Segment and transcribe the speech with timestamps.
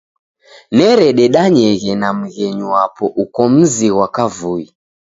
[0.75, 4.65] Nerededanyeghe na mghenyu wapo uko mzi ghwa kavui.